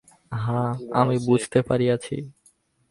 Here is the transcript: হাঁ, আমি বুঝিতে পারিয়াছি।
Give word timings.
হাঁ, 0.31 0.69
আমি 0.93 1.15
বুঝিতে 1.27 1.59
পারিয়াছি। 1.61 2.15